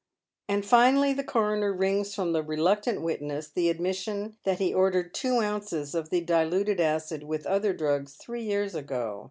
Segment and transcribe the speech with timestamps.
[0.49, 5.41] And finally the coroner wrings from the reluctant witness the admission that he ordered two
[5.41, 9.19] ounces of the diluted acid with other drugs three years ago.